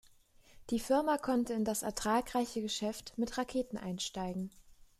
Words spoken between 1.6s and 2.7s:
das ertragreiche